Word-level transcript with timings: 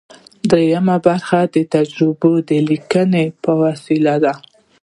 دریمه 0.49 0.97
برخه 1.07 1.39
د 1.53 1.57
تجربوي 1.73 2.59
لیکنې 2.69 3.25
په 3.43 3.51
وسیله 3.63 4.15
ده. 4.23 4.33